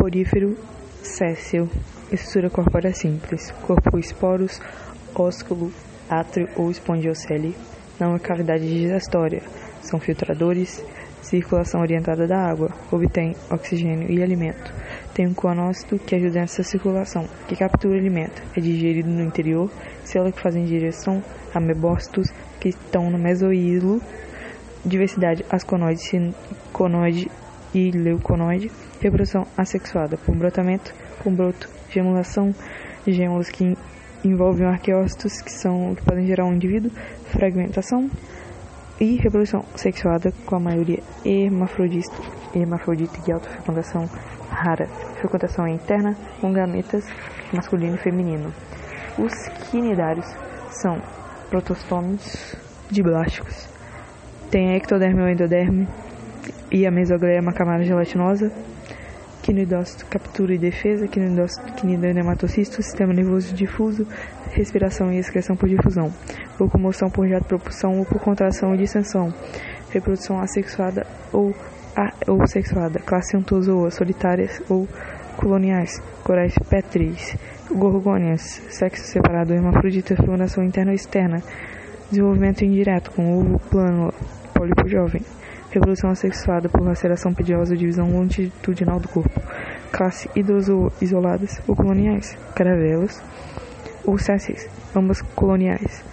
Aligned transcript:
Porífero 0.00 0.56
séssil. 1.02 1.68
Estrutura 2.10 2.48
corpórea 2.48 2.90
simples. 2.94 3.50
Corpo 3.66 3.98
esporos, 3.98 4.58
ósculo, 5.14 5.70
átrio 6.08 6.48
ou 6.56 6.70
espongiocele. 6.70 7.54
Não 8.00 8.16
é 8.16 8.18
cavidade 8.18 8.66
digestória. 8.66 9.42
São 9.82 10.00
filtradores. 10.00 10.82
Circulação 11.20 11.82
orientada 11.82 12.26
da 12.26 12.38
água. 12.38 12.70
Obtém 12.90 13.36
oxigênio 13.50 14.10
e 14.10 14.22
alimento. 14.22 14.72
Tem 15.12 15.26
um 15.26 15.34
conócito 15.34 15.98
que 15.98 16.16
ajuda 16.16 16.40
nessa 16.40 16.62
circulação, 16.62 17.28
que 17.46 17.54
captura 17.54 17.98
alimento. 17.98 18.42
É 18.56 18.60
digerido 18.60 19.10
no 19.10 19.22
interior. 19.22 19.70
Célula 20.02 20.32
que 20.32 20.40
fazem 20.40 20.64
direção. 20.64 21.22
Amebócitos 21.54 22.30
que 22.58 22.70
estão 22.70 23.10
no 23.10 23.18
mesoílo. 23.18 24.00
Diversidade 24.82 25.44
asconoide, 25.50 26.00
sinoconoide 26.00 27.30
e 27.74 27.90
leuconoide. 27.90 28.70
Reprodução 29.00 29.46
assexuada 29.56 30.16
por 30.16 30.34
brotamento, 30.34 30.94
com 31.22 31.34
broto, 31.34 31.68
gemulação, 31.90 32.54
gêmulos 33.06 33.48
que 33.48 33.76
envolvem 34.24 34.66
arqueócitos 34.66 35.40
que 35.40 35.52
são 35.52 35.94
que 35.94 36.04
podem 36.04 36.26
gerar 36.26 36.44
um 36.44 36.54
indivíduo, 36.54 36.90
fragmentação 37.30 38.10
e 39.00 39.16
reprodução 39.16 39.64
sexuada 39.76 40.32
com 40.44 40.56
a 40.56 40.60
maioria 40.60 41.02
hermafrodita, 41.24 42.16
hermafrodita 42.54 43.18
e 43.26 43.32
autofecundação 43.32 44.08
rara. 44.50 44.86
Fecundação 45.20 45.66
é 45.66 45.70
interna 45.70 46.16
com 46.40 46.52
gametas 46.52 47.04
masculino 47.52 47.94
e 47.94 47.98
feminino. 47.98 48.52
Os 49.18 49.32
quinidários 49.70 50.26
são 50.70 51.00
protostômios 51.48 52.54
diblásticos. 52.90 53.68
Tem 54.50 54.74
ectoderme 54.74 55.22
ou 55.22 55.28
endoderme 55.28 55.88
e 56.70 56.86
a 56.86 56.90
mesogleia 56.90 57.38
é 57.38 57.40
uma 57.40 57.52
camada 57.52 57.84
gelatinosa 57.84 58.52
quinidócito, 59.40 60.06
captura 60.06 60.54
e 60.54 60.58
defesa, 60.58 61.08
quinidócito, 61.08 61.72
quinidonematocisto, 61.74 62.82
sistema 62.82 63.12
nervoso 63.12 63.54
difuso, 63.54 64.06
respiração 64.50 65.12
e 65.12 65.18
excreção 65.18 65.56
por 65.56 65.68
difusão, 65.68 66.12
locomoção 66.58 67.10
por 67.10 67.26
jato 67.26 67.46
propulsão 67.46 67.98
ou 67.98 68.04
por 68.04 68.20
contração 68.20 68.74
e 68.74 68.78
distensão, 68.78 69.32
reprodução 69.90 70.40
assexuada 70.40 71.06
ou, 71.32 71.54
a, 71.96 72.12
ou 72.30 72.46
sexuada, 72.46 73.00
classe 73.00 73.36
ontozoa, 73.36 73.90
solitárias 73.90 74.62
ou 74.68 74.86
coloniais, 75.36 75.98
corais 76.22 76.54
petris, 76.68 77.36
gorgônias, 77.70 78.62
sexo 78.68 79.04
separado, 79.04 79.54
hermafrodita, 79.54 80.16
fecundação 80.16 80.62
interna 80.62 80.92
ou 80.92 80.96
externa, 80.96 81.42
desenvolvimento 82.10 82.64
indireto 82.64 83.10
com 83.12 83.38
ovo 83.38 83.58
plano, 83.70 84.12
pólipo 84.54 84.86
jovem 84.88 85.22
reprodução 85.70 86.10
assexuada 86.10 86.68
por 86.68 86.82
laceração 86.82 87.32
pediosa 87.32 87.76
divisão 87.76 88.10
longitudinal 88.10 88.98
do 88.98 89.08
corpo, 89.08 89.40
classe 89.92 90.28
idoso 90.34 90.92
isoladas 91.00 91.60
ou 91.66 91.76
coloniais, 91.76 92.36
caravelas 92.54 93.22
ou 94.04 94.18
sésseis, 94.18 94.68
ambas 94.94 95.22
coloniais. 95.34 96.04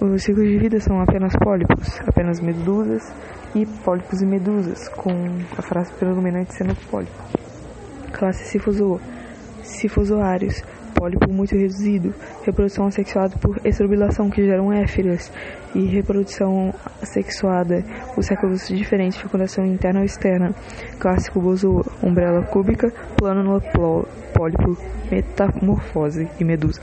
Os 0.00 0.22
ciclos 0.22 0.46
de 0.46 0.58
vida 0.58 0.80
são 0.80 1.00
apenas 1.00 1.34
pólipos, 1.36 2.00
apenas 2.06 2.40
medusas 2.40 3.12
e 3.54 3.66
pólipos 3.66 4.20
e 4.20 4.26
medusas, 4.26 4.88
com 4.88 5.10
a 5.56 5.62
frase 5.62 5.92
predominante 5.92 6.54
sendo 6.54 6.74
pólipo. 6.88 7.12
Classe 8.12 8.44
Sifozoa, 8.44 9.00
sifozoários, 9.62 10.62
pólipo 10.94 11.30
muito 11.32 11.56
reduzido, 11.56 12.14
reprodução 12.44 12.86
assexuada 12.86 13.36
por 13.38 13.60
estrobilação 13.64 14.30
que 14.30 14.44
geram 14.44 14.72
éfiras 14.72 15.32
e 15.74 15.86
reprodução 15.86 16.74
assexuada, 17.00 17.84
os 18.16 18.26
séculos 18.26 18.68
diferentes, 18.68 19.18
fecundação 19.18 19.64
interna 19.66 20.00
ou 20.00 20.06
externa, 20.06 20.54
clássico 20.98 21.40
bozoa, 21.40 21.84
umbrella 22.02 22.42
cúbica, 22.42 22.92
plano 23.16 23.42
no 23.42 23.60
pólipo, 24.32 24.76
metamorfose 25.10 26.28
e 26.38 26.44
medusa. 26.44 26.80